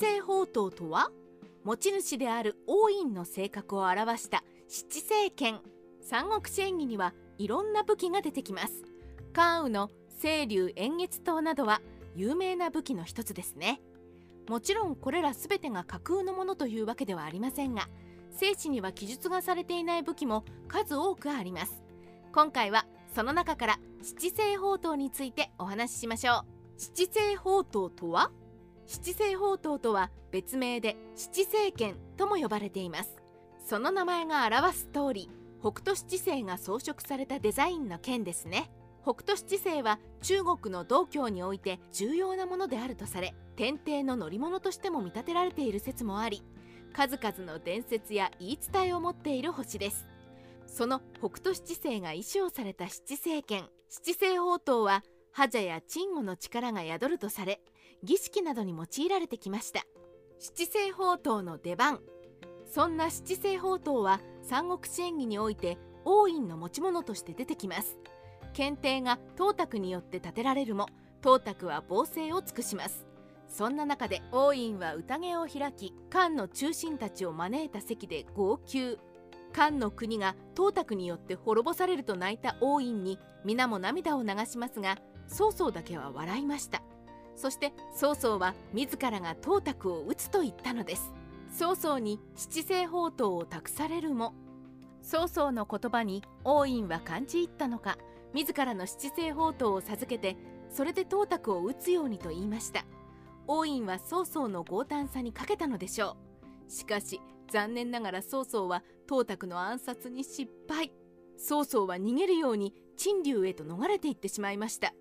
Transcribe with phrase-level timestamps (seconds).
[0.00, 1.10] 政宝刀とは
[1.64, 5.58] 持ち主である王院の性格を表した七政権
[6.00, 8.84] 三国志演義にはいろんな武器が出てきます。
[9.32, 9.90] 関羽の
[10.20, 11.80] 清流円月刀などは
[12.14, 13.80] 有名な武器の一つですね。
[14.48, 17.88] もちろんこれら全てが架空のものというわけではありませんが
[18.30, 21.82] 聖地には記述がされていない武器も数多くあります。
[22.32, 22.86] 今回は
[23.16, 26.44] その中から七星宝刀についてお話ししましょう。
[26.76, 28.30] 七星宝刀とは？
[28.88, 33.16] 七星宝刀とは別名で七星剣とも呼ばれています。
[33.62, 35.30] その名前が表す通り
[35.60, 38.70] 北斗七星が装飾されたデザインの剣ですね。
[39.02, 46.42] 北斗七星は中国の道教において重要なものであるとされ天帝の乗り物としても見立てられている説もあり
[46.94, 50.06] 数々の伝説や言い伝えを持っている星です。
[50.66, 55.02] その北斗七星が衣装された七星剣七星宝刀は
[55.38, 57.60] 覇者や鎮護の力が宿るとされ
[58.02, 59.84] 儀式などに用いられてきました。
[60.40, 62.00] 七星宝刀の出番。
[62.66, 67.98] そんな七星宝刀は三国志演義において王院の持ち物として出てきます。
[68.52, 70.88] 検定が董卓によって建てられるも
[71.22, 73.06] 董卓は防勢を尽くします。
[73.46, 78.98] そんな中で王院は宴を開き漢の中心たちを招いた席で号泣。
[79.52, 84.98] 漢の国が董卓によって滅ぼされると泣いた王院に皆も涙を流しますが
[85.28, 86.82] 曹操だけは笑いました。
[87.36, 91.12] そして曹操は自らが董卓を討つと言ったのです。
[91.52, 94.34] 曹操に七星宝刀を託されるも
[95.02, 97.96] 曹操の言葉に王院は感じ入ったのか
[98.34, 100.36] 自らの七星宝刀を授けて
[100.70, 102.84] それで董卓を討つようにと言いました。
[103.46, 106.16] 王院は曹操の強胆さにかけたのでしょ
[106.68, 106.70] う。
[106.70, 107.20] しかし
[107.50, 110.92] 残念ながら曹操は董卓の暗殺に失敗。
[111.38, 114.92] 曹操は逃げるように陳留へと逃れていってしまいました。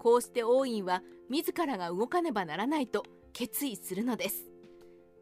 [0.00, 4.50] こうして王院は自らが動かねばならないと決意するのです。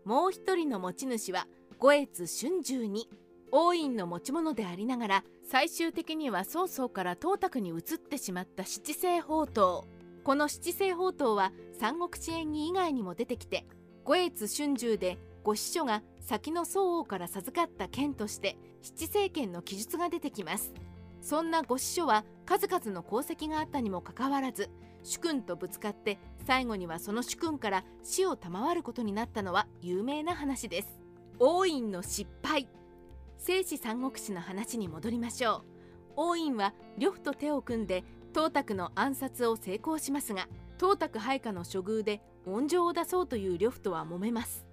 [0.05, 1.49] もう一人の持ち主は
[1.79, 3.11] 五越春秋に
[3.51, 9.83] 王院の持ち物でありながら最終的には曹操から董卓に移ってしまった七星宝刀。
[10.23, 13.67] この七星宝刀は三国志演義以外にも出てきて
[14.05, 20.73] 五越春秋でご子書が先の宋王から授かった剣として七星剣の記述が出てきます。
[21.21, 24.71] そんなご子書は数々の功績があったにもかかわらず
[25.03, 31.01] 主君とぶつかって最後にはその主君から死を賜ることになったのは有名な話です。
[31.39, 32.69] 王院の失敗
[33.37, 35.63] 聖史三国志の話に戻りましょう。
[36.17, 40.49] 王院は呂布と手を組んで董卓の暗殺を成功しますが
[40.79, 44.67] 董卓配下の処遇で恩情を出そうという呂布とは揉めます。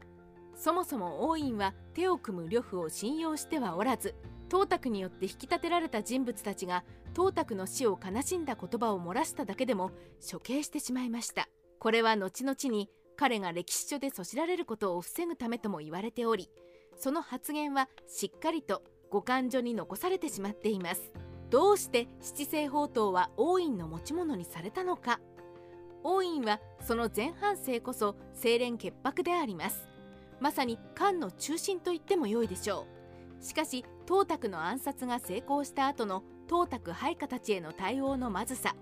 [0.56, 4.16] そもそも王院は手を組む呂布を信用してはおらず
[4.50, 6.84] 董卓によって引き立てられた人物たちが
[7.14, 9.92] 董卓の死を悲しんだ言葉を漏らしただけでも
[10.32, 11.48] 処刑してしまいました。
[11.80, 16.50] これは後々に彼が歴史書でそしられることを防ぐためとも言われており
[16.98, 21.12] その発言はしっかりと五感所に残されてしまっています。
[21.50, 25.20] どうして七星宝刀は王院の持ち物にされたのか。
[26.04, 29.88] 王院はその前半生こそ清廉潔白であります。
[30.40, 32.96] まさに漢の中心と言っても良いでしょう。
[33.42, 38.76] しかし董卓の暗殺が成功した後の董卓配下たちへの対応のまずさ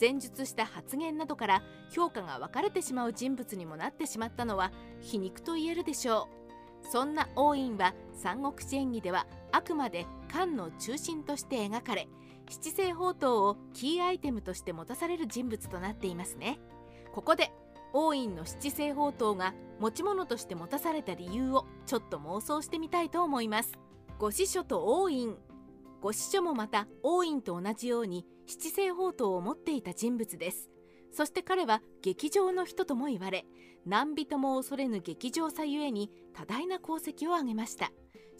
[0.00, 6.44] 前述した発言などから評価が分かれてしまう人物にもなってしまったのは皮肉と言えるでしょう。
[6.90, 12.08] そんな王院は三国志演義ではあくまで漢の中心として描かれ
[12.50, 16.58] 七星宝刀をキーアイテムとして持たされる人物となっていますね。
[17.12, 17.52] ここで
[17.94, 23.72] 王院の七星宝刀が持ち物として持たされた理由をちょっと妄想してみたいと思います。
[24.24, 25.36] ご子書と王院。
[26.00, 30.70] ご子書もまた王院と同じように七星宝刀を持っていた人物です。
[31.12, 33.44] そして彼は劇場の人とも言われ
[33.84, 37.92] 何人も恐れぬ劇場さゆえに多大な功績を挙げました。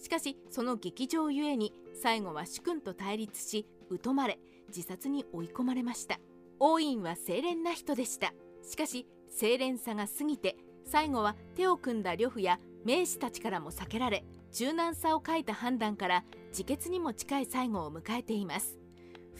[0.02, 3.66] しかしその劇場ゆえに最後は主君と対立し
[4.02, 6.18] 疎まれ自殺に追い込まれました。
[6.60, 8.32] 王院は清廉な人でした。
[8.62, 9.06] しかし
[9.38, 10.56] 清廉さが過ぎて
[10.86, 14.24] 最後は手を組んだ呂布や名士たちからも避けられ
[14.54, 18.78] 柔軟さを欠いた判断から自決にも近い最後を迎えています。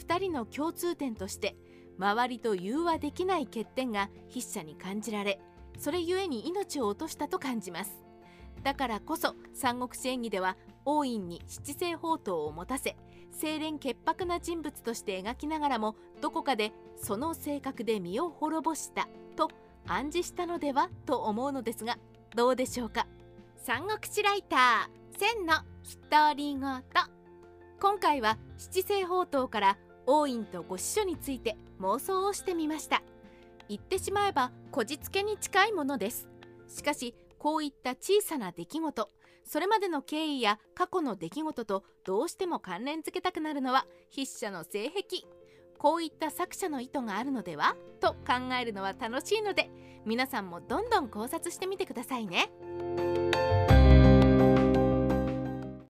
[0.04, 1.56] 2人の共通点として
[1.98, 5.40] 周りと融和できない欠点が筆者に感じられ
[5.78, 7.92] それゆえに命を落としたと感じます。
[8.64, 12.96] だからこそ三国志演義では王院に七星宝刀を持たせ
[13.38, 19.48] 清廉潔白な人物として描きながらもどこかでその性格で身を滅ぼしたと
[19.86, 21.98] 暗示したのではと思うのですが
[22.34, 23.06] どうでしょうか？
[23.58, 25.03] 三国志ライター。
[25.16, 25.54] 千の
[26.10, 26.82] 独り言
[27.80, 33.00] 今回は七星宝刀から王院とご子書について妄想をしてみました。
[33.68, 36.28] 言ってしまえばこじつけに近いものです。
[36.68, 39.08] しかしこういった小さな出来事
[39.44, 45.22] それまでの経緯や過去の出来事とどうしても関連づけたくなるのは筆者の性癖。
[45.78, 47.76] こういった作者の意図があるのでは？
[48.00, 49.70] と考えるのは楽しいので
[50.04, 52.50] 皆さんもどんどん考察してみてくださいね。